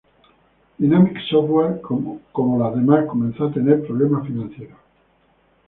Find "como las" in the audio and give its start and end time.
1.79-2.73